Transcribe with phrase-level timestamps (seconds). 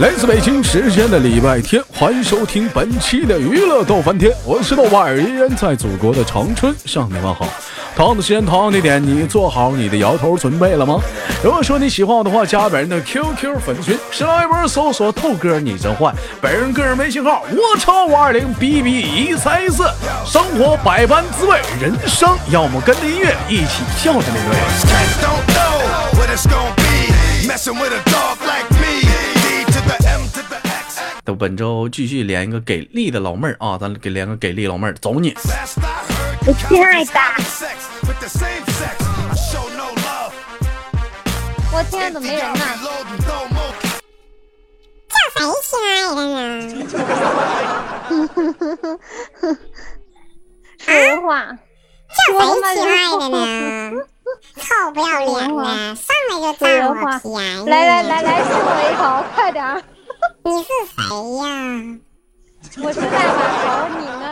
[0.00, 4.32] 来自北京时间的礼拜天，欢迎收听本期的娱乐逗翻天。
[4.44, 7.46] 我是诺瓦尔，依然在祖国的长春向你问好。
[7.96, 11.00] 同样的时间，同样的点，你做好你的摇头准备了吗？
[11.42, 19.84] 如果说你喜欢我的话，加本人的 QQ 粉丝群，新浪微博搜索透哥你真坏，本人个人微信号我超五二零 B B 一三一四，
[20.24, 24.58] 生活百般滋味，人生要么跟着音乐一起笑着面对。
[31.38, 35.34] 本周继续连一个给力的老妹儿啊，咱给连个给力老妹儿，走你！
[36.54, 37.10] 亲爱的
[37.44, 38.96] ，sex with the same sex.
[39.28, 40.32] I show no love.
[41.72, 42.64] 我亲爱的没人呢
[43.52, 43.74] more.
[45.10, 46.36] 谁亲爱的呢？
[50.78, 50.88] 说
[51.20, 51.28] 话，
[52.16, 52.18] 叫
[52.54, 53.36] 谁亲爱的呢？
[54.56, 55.60] 臭不要脸的，
[55.96, 56.90] 上来就占我
[57.22, 57.64] 便宜！
[57.68, 59.00] 来来来来，亲我一口，
[59.34, 59.60] 快点！
[60.44, 60.98] 你是谁
[61.36, 61.44] 呀？
[62.82, 63.66] 我是大马猴，
[63.98, 64.27] 你呢？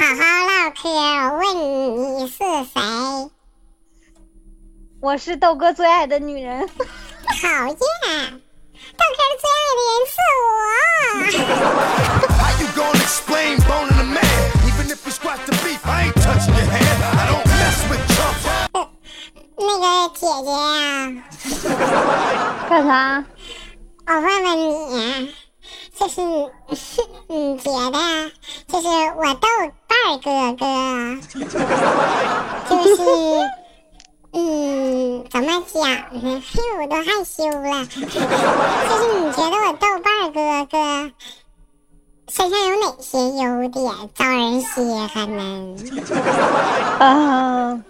[0.00, 1.60] 好好唠嗑，我问你
[2.22, 2.80] 你是谁？
[5.02, 6.66] 我是豆哥最爱的女人。
[6.66, 6.72] 讨
[7.66, 7.76] 厌，
[8.96, 10.16] 豆哥最爱的人是
[10.48, 10.48] 我。
[12.32, 14.24] How you gonna explain boning a man?
[14.64, 17.02] Even if you squat the beef, I ain't touching your hand.
[17.04, 18.48] I don't mess with chumps.
[19.58, 19.84] 那个
[20.14, 21.12] 姐姐呀、
[22.70, 23.22] 干啥？
[24.06, 25.34] 我问问你，
[25.98, 26.20] 就是
[27.26, 27.98] 你觉得，
[28.66, 29.48] 就是我豆
[29.86, 30.64] 瓣儿哥哥，
[32.68, 32.98] 就是，
[34.32, 35.82] 嗯，怎么讲
[36.22, 36.42] 呢？
[36.46, 37.84] 嘿，我都害羞了。
[37.86, 40.76] 就是你觉得我豆瓣哥哥
[42.28, 43.84] 身上有哪些优点
[44.14, 44.66] 招人稀
[45.12, 45.76] 罕呢？
[47.04, 47.82] 啊，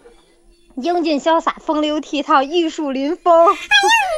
[0.77, 3.47] 英俊潇洒，风流倜傥，玉树临风。
[3.47, 3.57] 哎呀，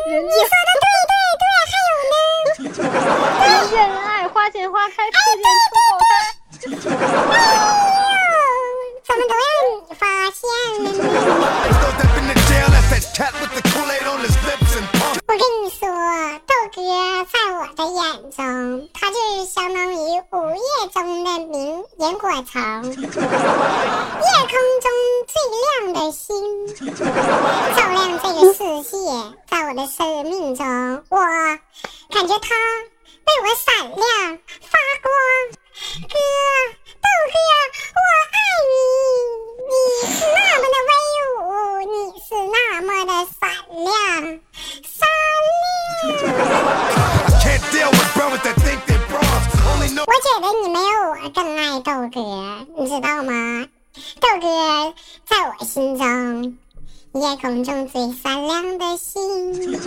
[0.06, 3.41] 你说的对对对，还有呢。
[3.70, 5.74] 人爱花见花开，初恋错。
[9.04, 9.46] 怎么都让
[9.76, 10.40] 你发现。
[15.26, 15.80] 我跟你说，
[16.46, 16.76] 豆哥
[17.32, 18.38] 在我的眼中，
[18.92, 19.96] 他就相当于
[20.30, 22.60] 午夜中的明萤火虫。
[22.84, 24.86] 夜空中
[25.28, 26.20] 最亮的星，
[27.76, 28.92] 照亮这个世界。
[29.48, 30.64] 在我的生命中，
[31.08, 31.16] 我
[32.10, 32.48] 感觉他。
[33.24, 33.98] 被我闪亮
[34.60, 35.06] 发光。
[36.08, 36.14] 哥，
[37.02, 37.36] 豆哥，
[37.96, 38.00] 我
[38.32, 38.36] 爱
[38.68, 38.72] 你。
[39.68, 39.74] 你
[40.12, 40.90] 是那么的威
[41.38, 41.40] 武，
[41.90, 43.42] 你是那么的闪
[43.84, 43.88] 亮。
[44.84, 46.32] 闪亮。
[50.04, 52.16] 我觉得你没有我更爱豆哥，
[52.76, 53.66] 你知道吗？
[54.20, 54.94] 豆哥，
[55.26, 56.58] 在我心中。
[57.14, 59.64] 夜空中最闪亮的星。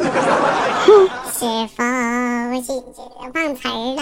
[1.34, 1.41] 是
[1.75, 1.84] 否
[2.62, 2.72] 是
[3.34, 4.02] 忘词儿了？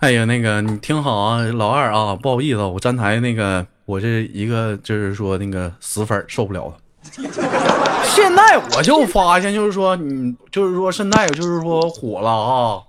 [0.00, 6.74] 哎呀，那个你听好啊，老二啊，不好意思啊，我站台那个我是一个就是说那个死粉受不了了。
[8.04, 12.80] 现在我就发现，就是说你就是说现在就是说火了啊，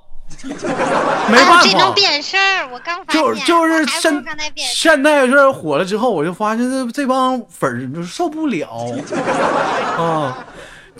[1.30, 4.24] 没办法，这法能，变事儿，我刚发现，就就是现
[4.56, 8.70] 现在是火了之后，我就发现这这帮粉儿就受不了
[10.00, 10.46] 啊。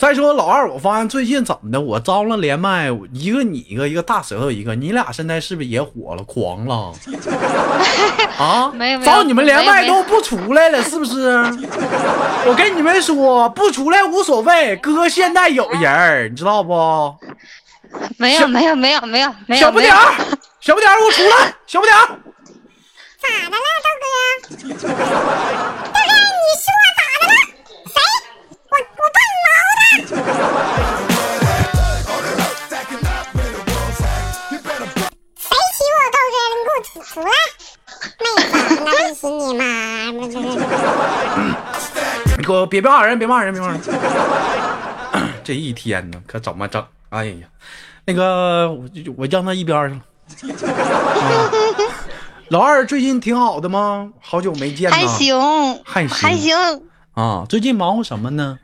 [0.02, 6.92] 再说老二，我发现最近怎么的，我招了连麦，一个你一个，一个大舌头一个，你俩现在是不是也火了，狂了？
[8.40, 11.28] 啊，没有没有找你们连麦都不出来了，是不是？
[12.48, 17.16] 我跟你们说，不出来无所谓，哥现在有人儿，你知道不？
[18.18, 20.16] 没有没有没有没有没有，小不点儿，
[20.62, 22.08] 小不点儿，给我出来，小不点儿。
[23.22, 24.04] 咋的了，豆哥？
[25.94, 26.66] 大哥，你说
[26.98, 27.34] 咋的了？
[27.86, 27.94] 谁？
[28.68, 29.16] 我我笨
[29.46, 29.48] 毛
[29.78, 29.81] 的。
[29.81, 29.81] Stacking up in the world's high.
[29.81, 30.32] You better 谁骑我豆哥了？
[36.54, 37.30] 你给我出出来！
[38.86, 40.40] 妹子，那不是你吗？
[40.40, 40.42] 不不不
[42.38, 43.82] 你给我别别骂人，别骂人，别骂人。
[45.44, 46.84] 这一天呢，可怎么整？
[47.10, 47.48] 哎呀，
[48.06, 50.02] 那个我就我让他一边
[50.38, 50.54] 去了。
[50.54, 51.52] 啊
[52.48, 54.12] 老二最近挺好的吗？
[54.22, 54.96] 好久没见呐。
[54.98, 55.40] 还行
[55.86, 56.56] 还行还行，
[57.14, 58.60] 啊，最近忙活什么呢？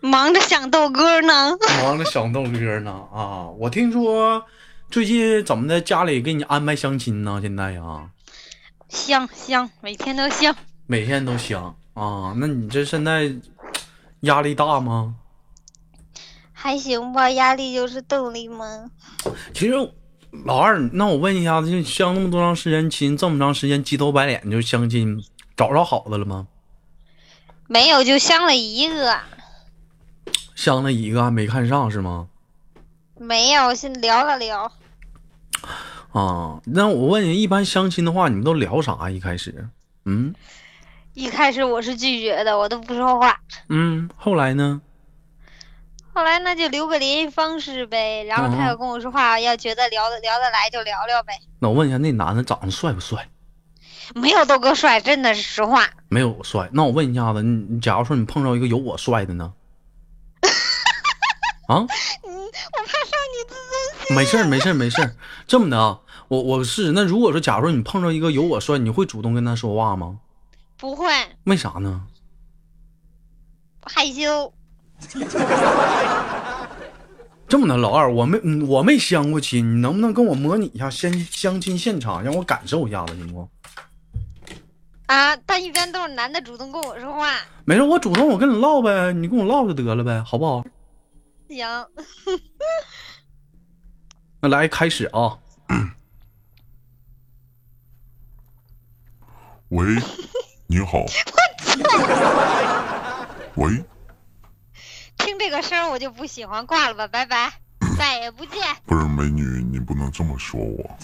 [0.00, 1.56] 忙着想豆哥呢。
[1.82, 3.46] 忙着想豆哥呢 啊！
[3.58, 4.44] 我听说
[4.90, 7.38] 最近怎么的，家里给你安排相亲呢？
[7.42, 8.10] 现在呀，
[8.88, 10.56] 香香，每天都香。
[10.86, 12.34] 每天都香啊！
[12.36, 13.32] 那你这现在
[14.20, 15.14] 压力大吗？
[16.52, 18.90] 还行吧，压力就是动力嘛。
[19.54, 19.74] 其实
[20.44, 25.22] 老二，那我问一下子，就相那么多长时间亲，这么长时间鸡头白脸就相亲，
[25.56, 26.48] 找着好的了吗？
[27.66, 29.20] 没有，就相了一个。
[30.60, 32.28] 相了一个还没看上是吗？
[33.18, 34.70] 没有，先聊了聊。
[36.12, 39.08] 啊，那我问你，一般相亲的话，你们都聊啥？
[39.08, 39.68] 一开始，
[40.04, 40.34] 嗯
[41.14, 43.40] 一开始我是拒绝的，我都不说话。
[43.70, 44.82] 嗯，后来呢？
[46.12, 51.40] 后来那就留个联系方式呗，然后他嗯要跟我说话，要觉得聊得聊得来就聊聊呗。
[51.58, 53.26] 那我问一下，那男的长得帅不帅？
[54.14, 55.88] 没有豆哥帅，真的是实话。
[56.10, 56.68] 没有我帅。
[56.74, 59.54] 那我问一下子，你你假如说你碰到一个有我帅的呢？
[61.70, 61.86] 啊？
[62.26, 64.16] 我怕伤你自尊心。
[64.16, 65.14] 没事儿，没事儿，没事儿。
[65.46, 70.18] 这么的啊，我我是那如果说，假如说你碰着一个有我帅，你会主动跟他说话吗？
[70.76, 71.06] 不会
[71.44, 72.02] 为啥呢？
[73.84, 74.52] 害羞。
[77.48, 83.48] 这么的，老二，我没嗯我没相过亲，你能不能跟我模拟一下相相亲现场，让我感受一下子，行不？
[85.06, 87.32] 啊，但一般都是男的主动跟我说话。
[87.64, 90.64] 没事，我主动我跟你唠呗，你跟我唠就得了呗，好不好？
[91.50, 91.66] 行，
[94.40, 95.36] 那来开始啊，
[99.70, 99.84] 喂，
[100.68, 101.04] 你好。
[103.56, 103.84] 喂，
[105.18, 107.52] 听这个声儿我就不喜欢，挂了吧，拜拜，
[107.98, 108.62] 再也不见。
[108.86, 110.96] 不是美女，你不能这么说我。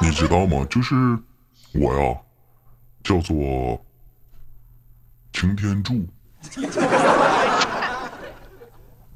[0.00, 0.66] 你知道吗？
[0.70, 0.94] 就是
[1.74, 2.18] 我呀，
[3.04, 3.84] 叫做
[5.34, 6.08] 擎天柱。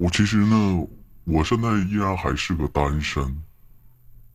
[0.01, 0.89] 我其实呢，
[1.25, 3.23] 我现在依然还是个单身。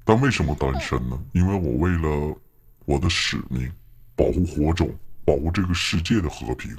[0.03, 1.19] 但为什么单身呢？
[1.31, 2.37] 因为我为了
[2.85, 3.67] 我的使命，
[4.15, 4.87] 保护火种，
[5.25, 6.77] 保护这个世界的和平。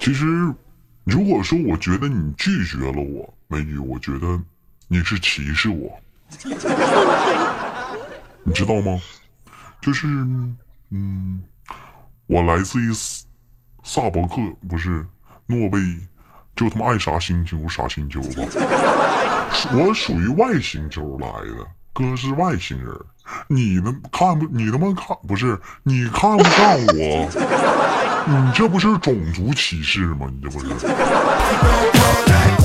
[0.00, 0.52] 其实，
[1.04, 4.42] 如果说我觉得你拒绝了我，美女，我觉得
[4.88, 5.96] 你是歧视我，
[8.42, 9.00] 你知道吗？
[9.80, 10.08] 就是，
[10.90, 11.40] 嗯，
[12.26, 12.92] 我来自于
[13.84, 15.06] 萨博克，不是
[15.46, 15.78] 诺贝，
[16.54, 18.42] 就他妈爱啥星球啥星球吧。
[19.74, 22.94] 我属于外星球来的，哥是外星人，
[23.48, 24.46] 你能看不？
[24.46, 25.58] 你他妈看不是？
[25.82, 27.28] 你看不上我？
[28.26, 30.26] 你这不是种族歧视吗？
[30.30, 30.66] 你这不是？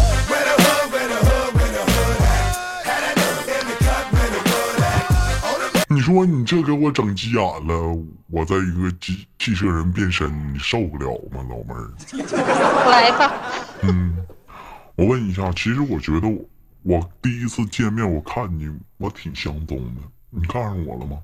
[5.97, 7.97] 你说你这给我整急眼了，
[8.27, 11.91] 我在一个汽汽车人变身，你受不了吗，老妹儿？
[12.85, 13.33] 来吧，
[13.81, 14.15] 嗯，
[14.95, 16.45] 我问一下，其实我觉得我
[16.83, 21.17] 我第一次见面，我看你我挺相中的，你看上我了吗？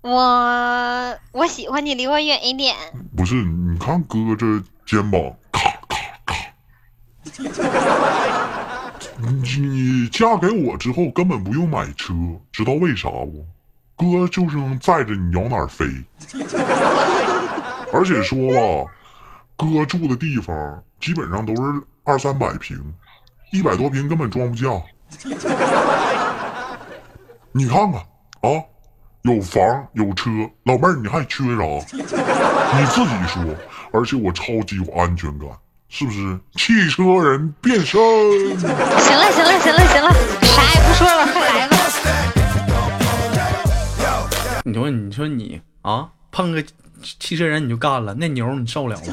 [0.00, 2.74] 我我喜欢你，离我远一点。
[3.16, 5.22] 不是，你看哥这肩膀，
[5.52, 5.96] 咔咔
[6.26, 6.34] 咔。
[9.18, 12.12] 你你嫁给我之后根本不用买车，
[12.52, 13.46] 知道为啥不？
[13.96, 15.86] 哥就是能载着你往哪儿飞。
[17.92, 18.90] 而且说吧，
[19.56, 21.62] 哥住的地方基本上都是
[22.02, 22.76] 二三百平，
[23.52, 24.68] 一百多平根本装不下。
[27.52, 28.00] 你看看
[28.40, 28.50] 啊，
[29.22, 29.62] 有房
[29.92, 30.28] 有车，
[30.64, 31.62] 老妹儿你还缺啥？
[32.76, 33.54] 你自己说。
[33.92, 35.48] 而且我超级有安全感，
[35.96, 36.36] 是不是？
[36.56, 38.00] 汽车人变身。
[38.58, 38.68] 行
[39.16, 41.76] 了，行了，行了，行了，啥也不说了，快来吧。
[44.64, 46.60] 你说你说你啊，碰个
[47.20, 49.02] 汽车人你就干了，那牛你受了吗？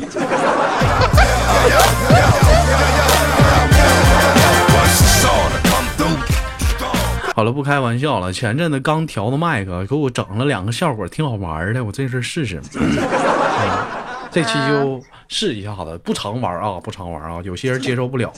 [7.36, 8.34] 好了，不开玩笑了。
[8.34, 11.84] 前阵子刚调的麦克，给我整了两个效果，挺好玩的。
[11.84, 12.60] 我这事试试。
[12.74, 12.98] 嗯
[14.32, 18.32] 这期就试一下子，不常玩啊，不常玩啊，有些人接受不了。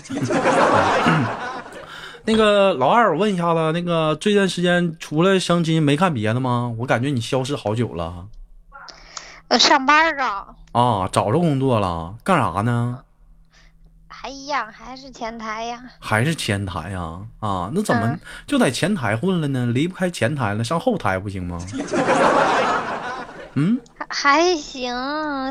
[2.26, 6.74] 那个老二，我问一下子，那个这段时间除了相亲没看别的吗？
[6.80, 8.28] 我感觉你消失好久了
[9.50, 13.00] 我上班啊，啊，找着工作了，干啥呢？
[14.08, 15.84] 还一样，还是前台呀。
[16.00, 17.70] 还是前台呀、啊？
[17.74, 19.66] 那怎么嗯就在前台混了呢？
[19.68, 21.60] 离不开前台了，上后台不行吗？
[23.56, 23.78] 嗯，
[24.14, 24.94] 还行，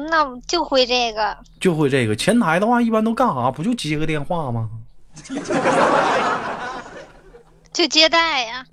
[0.08, 1.36] 那我就会这个。
[1.60, 3.50] 就会这个前台的话，一般都干啥？
[3.50, 4.70] 不就接个电话吗？
[7.72, 8.64] 就接待呀，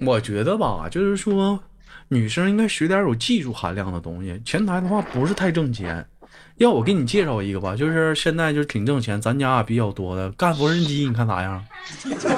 [0.00, 1.58] 我觉得吧，就是说，
[2.08, 4.40] 女生应该学点有技术含量的东西。
[4.44, 6.06] 前台的话不是太挣钱。
[6.56, 11.64] 要我给你介绍一个吧，就是现在就是挺挣钱，咱家比较多的干缝纫机，你看咋样？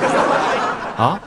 [0.97, 1.21] 啊，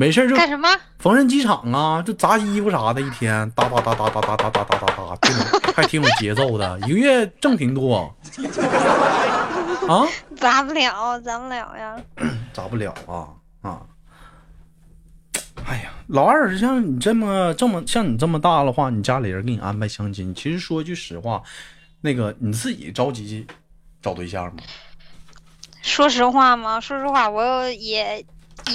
[0.00, 0.66] 没事就干什么？
[0.98, 8.10] 缝纫机厂啊，就砸衣服啥的，一天哒哒哒哒哒哒哒哒哒哒还挺有节奏的，一个月挣挺多。
[9.86, 12.00] 啊， 砸不了，砸不了呀。
[12.54, 13.28] 砸不了啊
[13.60, 13.82] 啊！
[15.66, 21.42] 哎呀，老二，像你这么这么像你这么大的话，你家里人给你安排相亲，其实说句实话，
[22.00, 23.46] 那个你自己着急
[24.00, 24.62] 找对象吗？
[25.82, 28.24] 说实话吗，说实话，我也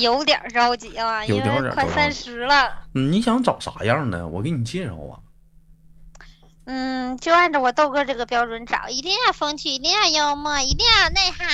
[0.02, 2.86] 有点着急了，因有点为快三十了。
[2.94, 4.28] 嗯，你想找啥样的？
[4.28, 5.20] 我给你介绍啊。
[6.66, 11.48] 嗯，就按照我豆哥这个标准找，一定要风趣，一定要幽默，一定要有内涵。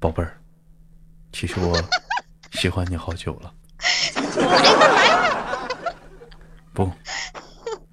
[0.00, 0.40] 宝贝儿，
[1.32, 1.78] 其实我
[2.52, 3.52] 喜欢你好久了。
[4.14, 5.68] 来吧来吧
[6.72, 6.90] 不，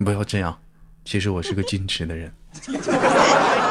[0.04, 0.58] 不要这样。
[1.04, 2.34] 其实我是个矜持的人。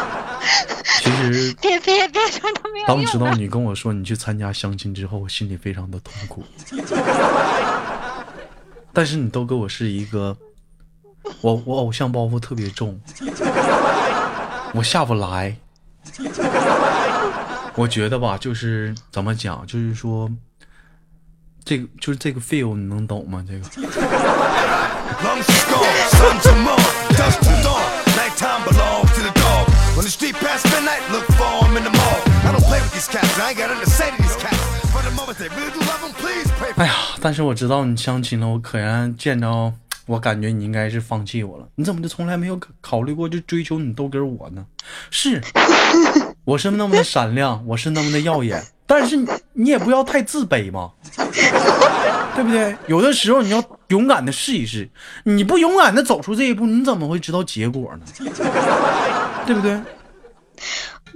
[1.04, 3.30] 其实别别别说这没有当知道。
[3.34, 6.42] 你跟我说你去参加相亲之后，我心里非常的痛苦。
[8.90, 10.34] 但是你都给我是一个，
[11.42, 12.98] 我我偶像包袱特别重，
[14.72, 15.54] 我下不来。
[17.74, 20.30] 我觉得吧，就是怎么讲，就是说，
[21.66, 23.44] 这个就是这个 feel，你能懂吗？
[23.46, 23.64] 这个
[30.04, 30.10] The dog.
[30.10, 32.20] When the street past midnight, look for 'em in the mall.
[32.44, 34.60] I don't play with these cats, I ain't got nothing to say to these cats.
[34.92, 36.92] For the moment they really do love 'em, please pray for 哎呀，
[37.22, 39.72] 但是我知道你相亲了，我可然见着，
[40.06, 41.66] 我感觉你应该是放弃我了。
[41.76, 44.66] 你怎么就从来没有考考虑过就追求你豆哥我呢？
[45.10, 45.40] 是，
[46.44, 50.90] 我是那么的闪亮，我是那么的耀眼，但是你你也不要太自卑嘛，
[52.34, 52.76] 对不对？
[52.88, 54.88] 有的时候你要勇敢的试一试，
[55.24, 58.06] 你不勇敢的走出这一步，你怎么会知道结果呢？
[59.46, 59.80] 对不对？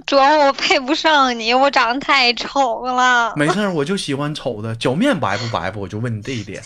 [0.05, 3.33] 主要我配不上你，我长得太丑了。
[3.35, 5.81] 没事儿，我就喜欢丑的，脚面白不白不？
[5.81, 6.63] 我就问你这一点。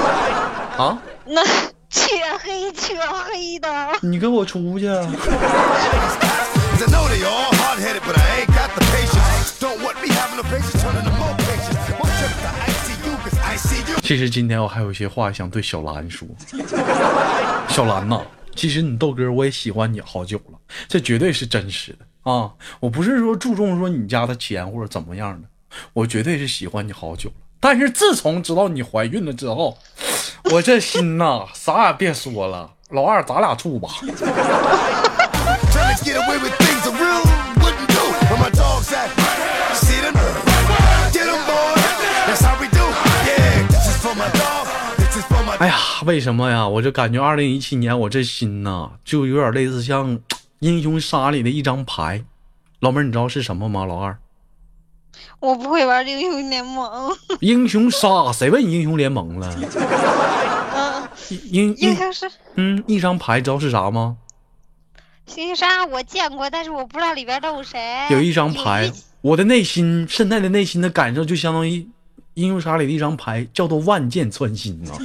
[0.78, 1.44] 啊，那
[1.90, 3.68] 黢黑黢黑的。
[4.00, 4.88] 你给我出去！
[4.88, 5.06] 啊！
[14.02, 16.26] 其实今天我还有一些话想对小兰说。
[17.68, 18.20] 小兰呐，
[18.54, 22.50] 其实你豆哥我也喜欢你好久了，这绝对是真实的啊！
[22.80, 25.48] 我不是说注重说你家的钱或者怎么样的，
[25.94, 27.36] 我绝对是喜欢你好久了。
[27.60, 29.78] 但是自从知道你怀孕了之后，
[30.50, 33.88] 我这心呐，啥也别说了，老二咱俩处吧。
[45.62, 46.66] 哎呀，为什么呀？
[46.66, 50.18] 我就感觉二零一七年我这心呐，就有点类似像
[50.58, 52.24] 英雄杀里的一张牌。
[52.80, 53.84] 老妹儿，你知道是什么吗？
[53.84, 54.18] 老二，
[55.38, 57.16] 我不会玩英雄联盟。
[57.38, 59.54] 英雄杀，谁问你英雄联盟了？
[60.74, 61.08] 嗯，
[61.52, 64.16] 英英英雄是嗯，一张牌知道是啥吗？
[65.26, 67.78] 星星杀我见过，但是我不知道里边都有谁。
[68.10, 68.90] 有一张牌，
[69.20, 71.86] 我的内心现在的内心的感受就相当于
[72.34, 74.98] 英雄杀里的一张牌，叫做万箭穿心啊！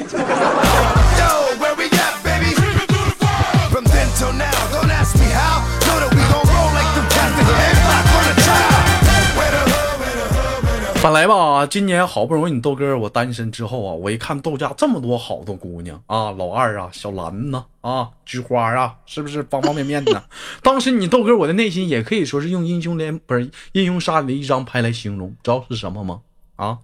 [10.99, 20.21] 本来吧，今年好不容易你豆哥我单身之后啊，我一看豆家这么多好的姑娘啊，老二啊，小兰呢、啊，菊花啊，是不是方方面面的？
[20.61, 26.19] 当时你豆哥我的内心也可以说是用英雄联不是英雄杀里的一张牌来形容，知道是什么吗？
[26.57, 26.79] 啊，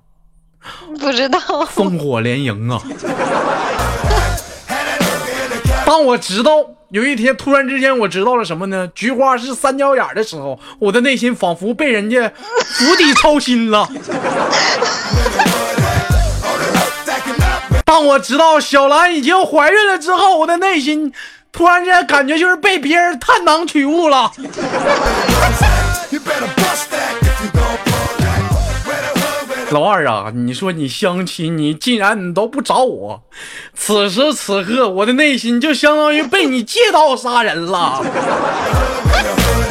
[0.99, 1.39] 不知道。
[1.75, 2.81] 烽火连营啊！
[5.85, 6.51] 当我知道
[6.89, 8.89] 有一天突然之间我知道了什么呢？
[8.95, 12.31] 菊花是三角眼的时候，我的内心仿佛被人家
[12.77, 13.87] 釜底抽薪了。
[17.85, 21.11] 当我知道小兰已经怀孕了之后，我的内心
[21.51, 24.31] 突然之间感觉就是被别人探囊取物了。
[29.73, 33.23] 老二啊，你说你相亲，你竟然你都不找我，
[33.73, 37.99] 此时此刻我的内心就相当于被你借刀杀人了。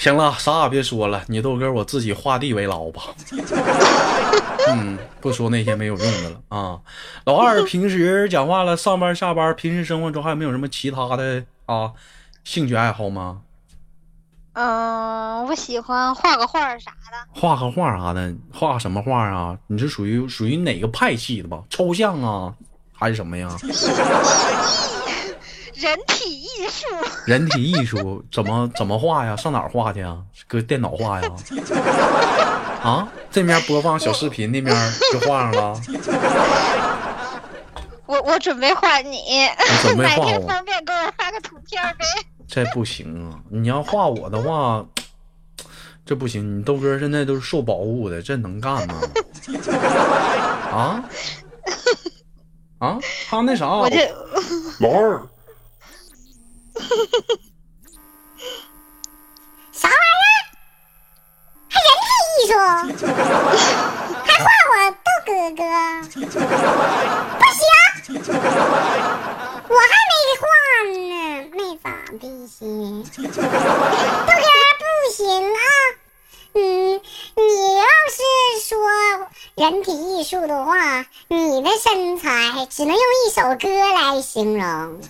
[0.00, 3.02] 行了，啥也别说了，你豆哥我自己画地为牢吧。
[4.72, 6.80] 嗯，不说那些没有用的了啊。
[7.24, 11.92] 老二平时讲话了，上班下班，平时生活中还有没有什么其他的啊
[12.44, 13.42] 兴趣爱好吗？
[14.54, 17.16] 嗯，我喜欢画个画啥的。
[17.38, 19.58] 画个画啥的，画什么画啊？
[19.66, 21.62] 你是属于属于哪个派系的吧？
[21.68, 22.54] 抽象啊，
[22.92, 23.48] 还是什么呀？
[25.80, 26.86] 人体艺术，
[27.26, 29.34] 人体艺术怎么 怎么画呀？
[29.34, 30.18] 上哪儿画去啊？
[30.46, 31.30] 搁电脑画呀？
[32.82, 34.74] 啊，这面播放小视频，那面
[35.12, 35.80] 就画上了。
[38.04, 39.48] 我我准备画你，
[39.82, 42.04] 准备哪天画我方便给我发个图片呗？
[42.46, 43.38] 这不行啊！
[43.48, 44.84] 你要画我的话，
[46.04, 46.58] 这不行。
[46.58, 48.94] 你豆哥现在都是受保护的，这能干吗？
[50.72, 51.04] 啊
[52.80, 53.82] 啊，他那啥，老
[54.90, 55.22] 二，
[59.72, 60.44] 啥玩意儿？
[61.68, 62.52] 还人体艺术？
[64.24, 65.62] 还画我豆哥哥？
[66.12, 67.62] 不行，
[69.68, 70.42] 我还没画
[70.88, 70.94] 呢，
[71.52, 71.86] 没咋
[72.18, 72.58] 地行。
[73.04, 73.28] 豆哥
[74.78, 75.20] 不行
[75.54, 75.58] 啊，
[76.54, 76.58] 嗯，
[77.36, 77.40] 你
[77.76, 78.18] 要是
[78.68, 78.70] 说
[79.54, 85.00] 人体艺术的话，你的身材只能用一首歌来形容。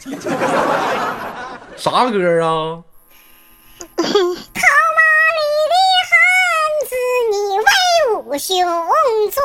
[1.81, 2.77] 啥歌啊？
[3.97, 5.75] 套马里的
[6.11, 6.13] 汉
[6.87, 6.93] 子，
[7.31, 7.65] 你威
[8.19, 8.53] 武雄
[9.31, 9.41] 壮。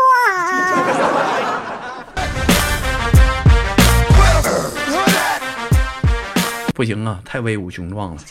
[6.74, 8.22] 不行啊，太威武雄壮了。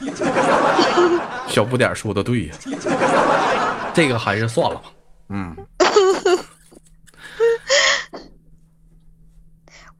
[1.48, 2.54] 小不点儿说的对呀、
[3.94, 4.82] 这个还是算了吧。
[5.30, 5.56] 嗯，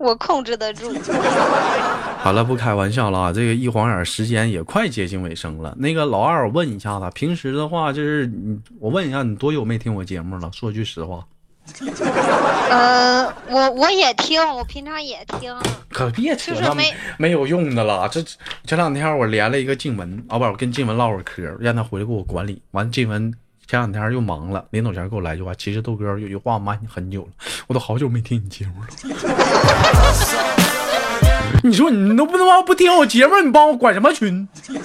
[0.05, 0.93] 我控制得住。
[2.21, 3.33] 好了，不开玩笑了啊！
[3.33, 5.75] 这个一晃眼儿时间也快接近尾声了。
[5.79, 10.51] 那个老二，我问一下子，平时的话就是你，我问一下你多久没听我节目了？
[10.53, 11.23] 说句实话，
[12.71, 15.55] 呃，我我也听，我平常也听。
[15.91, 18.09] 可别扯那没没有用的了。
[18.09, 18.23] 这
[18.65, 22.63] 前两天我连了一个静文，啊不，我跟静文唠会儿嗑，让他回来给我管理。
[22.71, 23.33] 完，静文
[23.67, 25.55] 前两天又忙了，临走前给我来句话。
[25.55, 27.29] 其实豆哥有句话瞒你很久了，
[27.67, 28.89] 我都好久没听你节目了。
[31.65, 34.47] 你说你都不他妈不听我节目，你帮我管什么群？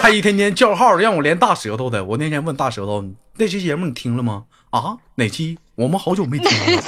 [0.00, 2.02] 还一天天叫号让我连大舌头的。
[2.02, 3.04] 我那天问大舌头，
[3.36, 4.44] 那期节目你听了吗？
[4.70, 5.58] 啊，哪期？
[5.74, 6.82] 我们好久没听了。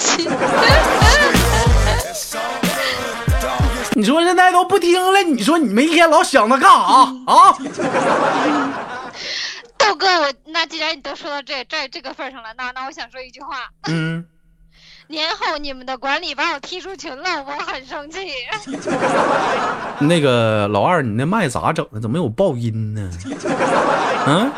[3.94, 6.76] 你说现在都不听了，你说你们一天老想着干啥
[7.26, 7.56] 啊？
[9.76, 14.24] 豆哥，我那既然你都说到这这这个份儿上了，那那我想说一句话：嗯，
[15.08, 18.18] 年后你们的管理把我踢出群了，我很生气。
[20.00, 22.00] 那个老二，你那麦咋整的？
[22.00, 23.10] 怎么有爆音呢？
[24.26, 24.52] 嗯，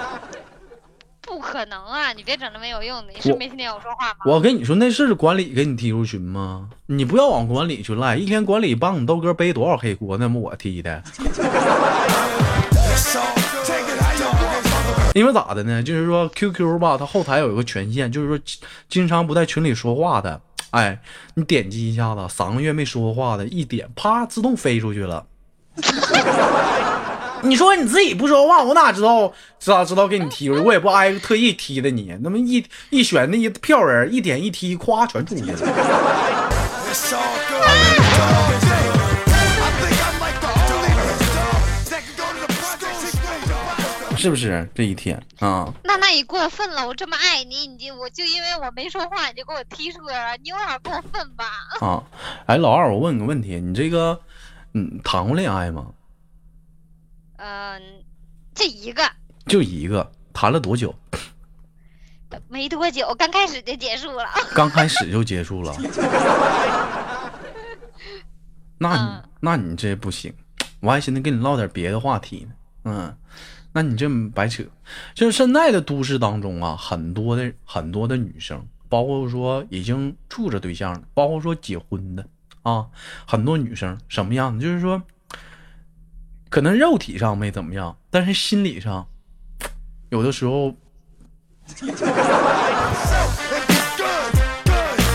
[1.33, 2.13] 不可能啊！
[2.13, 4.17] 你别整那没有用的，你是没听见我说话吗？
[4.27, 6.69] 我跟你说，那是管理给你踢出群吗？
[6.85, 11.03] 你不要往管理去赖，一天管理帮你豆哥背多少黑锅，那么我踢的。
[15.15, 15.83] 因为咋的呢？
[15.83, 18.39] 就是说 QQ 吧，它后台有一个权限，就是说
[18.91, 20.39] 经常不在群里说话的，
[20.73, 21.01] 哎，
[21.35, 25.25] 你点击一下子，三个月没说话的，一点啪自动飞出去了。
[27.43, 30.61] 你说你自己不说话，我哪知道咋知道给你踢出去？
[30.61, 35.59] 我也不挨个特意踢的你，那么一一选那一票人，一点一踢，咵全出去了。
[44.17, 45.67] 是不是这一天啊？
[45.83, 46.87] 那那你过分了！
[46.87, 51.45] 我这么爱你，你就我就因为我没说话，你就给我踢出来了，你有点过分吧？
[51.81, 52.05] 啊，
[52.47, 54.21] 哎，老二，我问你个问题，你这个，
[54.75, 55.87] 嗯，谈过恋爱吗？
[57.45, 57.83] 嗯、
[58.55, 59.03] 这一个
[59.47, 60.95] 就一个，谈了多久？
[62.49, 64.25] 没多久，刚开始就结束了。
[64.55, 65.75] 刚开始就结束了。
[68.79, 70.33] 那你嗯那你这不行，
[70.81, 72.55] 我还寻思跟你唠点别的话题呢。
[72.85, 73.17] 嗯，
[73.73, 74.63] 那你这么白扯。
[75.13, 82.25] 就是现在的都市当中啊，很多的很多的女生，包括说已经处着对象的，包括说结婚的
[82.63, 82.87] 啊，
[83.27, 84.63] 很多女生什么样的？
[84.63, 85.03] 就是说，
[86.53, 89.07] 可能肉体上没怎么样，但是心理上，
[90.11, 90.75] 有的时候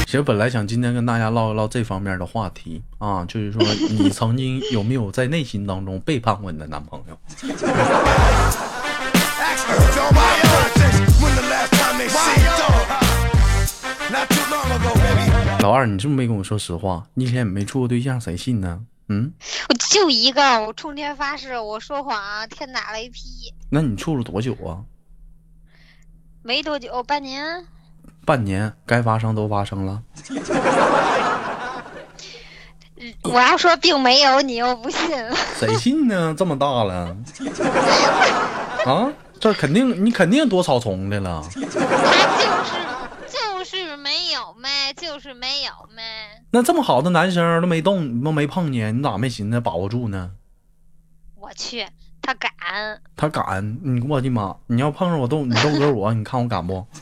[0.07, 7.15] 其实本来想今天跟大家唠一唠这方面的话题啊，就是说你曾经有没有在内心当中背叛过你的男朋友？
[15.59, 18.81] 老二，你这么没跟我说实话，你以前也没处过对象，谁信呢？
[19.09, 19.31] 嗯，
[19.69, 23.53] 我就一个，我冲天发誓，我说谎天打雷劈。
[23.69, 24.83] 那你处了多久啊？
[26.41, 27.65] 没多久，半年。
[28.25, 30.03] 半年，该发生都发生了。
[33.23, 34.99] 我要说并没有，你又不信。
[35.57, 36.35] 谁信呢？
[36.37, 37.15] 这么大了，
[38.85, 39.07] 啊，
[39.39, 41.41] 这肯定你肯定多草丛的了。
[44.37, 46.43] 有呗，就是没有呗。
[46.51, 50.33] 那这么好的男生都没动，都没碰你，你咋没寻思把握住呢？
[51.35, 51.87] 我去，
[52.21, 52.51] 他敢。
[53.15, 54.55] 他敢，你我的妈！
[54.67, 56.85] 你要碰上我豆，你豆哥我，你看我敢不？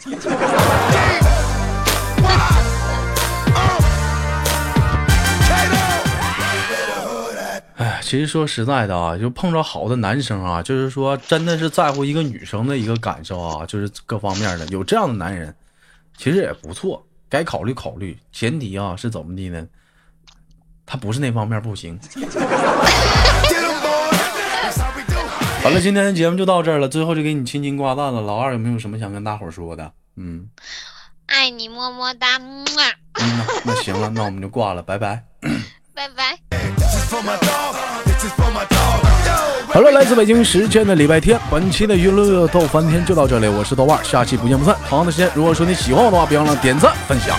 [7.75, 15.53] 哎，其实说实在的啊，就碰着好的男生啊，就是说真的是在乎一个女生的一个感受啊，就是各方面的，有这样的男人，
[16.17, 18.17] 其实也不错，该考虑考虑。
[18.31, 19.67] 前提啊是怎么的呢？
[20.85, 21.99] 他不是那方面不行。
[25.61, 28.21] 好了，今天的节目就到这儿了，最后就给你亲亲挂断了。
[28.21, 29.91] 老二有没有什么想跟大伙儿说的？
[30.15, 30.47] 嗯，
[31.25, 32.63] 爱你么么哒，嗯
[33.17, 35.25] 那那行了，那我们就挂了，拜拜。
[35.93, 36.39] 拜拜。
[39.75, 44.73] 好了，来自北京时间的礼拜天，本期的娱乐逗翻天就到这里，我是豆瓣，下期不见不散。
[44.87, 47.35] 同样的时间，如果说你喜欢我的话，别忘了点赞分享。